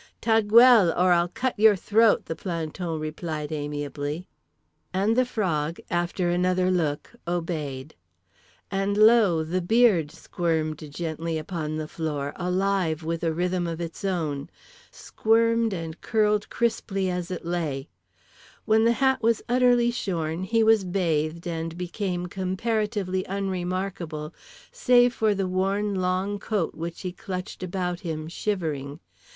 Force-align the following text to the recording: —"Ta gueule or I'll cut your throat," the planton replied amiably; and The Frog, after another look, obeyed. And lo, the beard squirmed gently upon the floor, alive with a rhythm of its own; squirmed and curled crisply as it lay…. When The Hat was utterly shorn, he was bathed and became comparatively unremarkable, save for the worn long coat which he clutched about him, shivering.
—"Ta 0.19 0.41
gueule 0.41 0.91
or 0.97 1.11
I'll 1.11 1.27
cut 1.27 1.59
your 1.59 1.75
throat," 1.75 2.25
the 2.25 2.35
planton 2.35 2.99
replied 2.99 3.51
amiably; 3.51 4.25
and 4.91 5.15
The 5.15 5.25
Frog, 5.25 5.79
after 5.91 6.31
another 6.31 6.71
look, 6.71 7.11
obeyed. 7.27 7.93
And 8.71 8.97
lo, 8.97 9.43
the 9.43 9.61
beard 9.61 10.09
squirmed 10.09 10.79
gently 10.91 11.37
upon 11.37 11.75
the 11.75 11.87
floor, 11.87 12.33
alive 12.35 13.03
with 13.03 13.23
a 13.23 13.31
rhythm 13.31 13.67
of 13.67 13.79
its 13.79 14.03
own; 14.03 14.49
squirmed 14.89 15.71
and 15.71 16.01
curled 16.01 16.49
crisply 16.49 17.07
as 17.11 17.29
it 17.29 17.45
lay…. 17.45 17.87
When 18.65 18.85
The 18.85 18.93
Hat 18.93 19.21
was 19.21 19.43
utterly 19.47 19.91
shorn, 19.91 20.45
he 20.45 20.63
was 20.63 20.83
bathed 20.83 21.45
and 21.47 21.77
became 21.77 22.25
comparatively 22.25 23.23
unremarkable, 23.25 24.33
save 24.71 25.13
for 25.13 25.35
the 25.35 25.47
worn 25.47 25.93
long 25.93 26.39
coat 26.39 26.73
which 26.73 27.01
he 27.01 27.11
clutched 27.11 27.61
about 27.61 27.99
him, 27.99 28.27
shivering. 28.27 28.99